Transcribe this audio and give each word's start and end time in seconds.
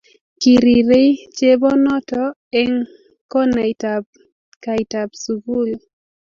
kirirei 0.41 1.09
chebonoto 1.37 2.23
eng 2.61 2.73
konaitab 3.31 4.03
kaitab 4.63 5.09
sukul 5.23 5.69